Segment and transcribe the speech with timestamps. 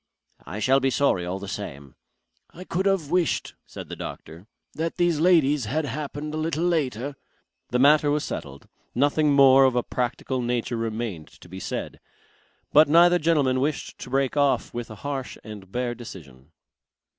[0.47, 1.93] "I shall be sorry all the same."
[2.49, 7.15] "I could have wished," said the doctor, "that these ladies had happened a little later...."
[7.69, 8.67] The matter was settled.
[8.95, 11.99] Nothing more of a practical nature remained to be said.
[12.73, 16.51] But neither gentleman wished to break off with a harsh and bare decision.